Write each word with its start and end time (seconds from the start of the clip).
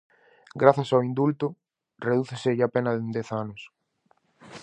Grazas 0.61 0.89
ao 0.91 1.05
indulto, 1.09 1.47
redúceselle 2.07 2.63
a 2.65 2.71
pena 2.73 2.91
en 3.01 3.05
dez 3.17 3.27
anos. 3.43 3.61